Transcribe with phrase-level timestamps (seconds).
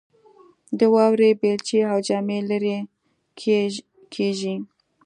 [0.79, 2.77] د واورې بیلچې او جامې لیرې
[4.15, 4.55] کیږي